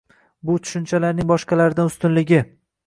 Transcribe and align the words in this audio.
Bu 0.49 0.55
tushunchalarning 0.63 1.31
boshqalaridan 1.35 1.95
ustunligi 1.95 2.43